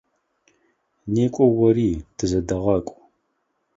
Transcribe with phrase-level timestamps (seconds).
[1.13, 2.97] Некӏо ори, тызэдэгъакӏу!